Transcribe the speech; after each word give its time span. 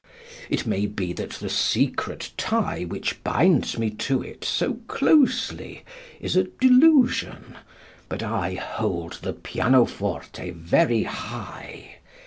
It 0.49 0.65
may 0.65 0.87
be 0.87 1.13
that 1.13 1.29
the 1.29 1.47
secret 1.47 2.31
tie 2.35 2.85
which 2.85 3.23
binds 3.23 3.77
me 3.77 3.91
to 3.91 4.23
it 4.23 4.43
so 4.43 4.79
closely 4.87 5.85
is 6.19 6.35
a 6.35 6.45
delusion, 6.45 7.55
but 8.09 8.23
I 8.23 8.55
hold 8.55 9.19
the 9.21 9.33
pianoforte 9.33 10.49
very 10.55 11.03
high. 11.03 11.97